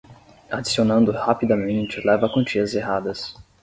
Adicionando 0.49 1.11
rapidamente 1.11 2.01
leva 2.03 2.25
a 2.25 2.29
quantias 2.33 2.73
erradas. 2.73 3.35